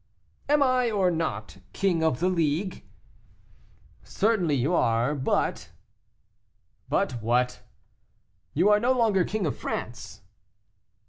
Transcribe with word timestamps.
"Am 0.49 0.63
I 0.63 0.89
or 0.89 1.11
not 1.11 1.59
king 1.73 2.03
of 2.03 2.19
the 2.21 2.27
League?" 2.27 2.85
"Certainly 4.01 4.55
you 4.55 4.73
are; 4.73 5.13
but" 5.13 5.69
"But 6.89 7.21
what?" 7.21 7.61
"You 8.55 8.69
are 8.71 8.79
no 8.79 8.93
longer 8.93 9.23
King 9.23 9.45
of 9.45 9.55
France." 9.55 10.21